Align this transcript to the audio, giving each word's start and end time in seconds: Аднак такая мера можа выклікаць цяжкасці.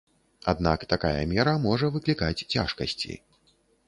Аднак 0.51 0.85
такая 0.93 1.19
мера 1.33 1.53
можа 1.65 1.89
выклікаць 1.97 2.45
цяжкасці. 2.57 3.13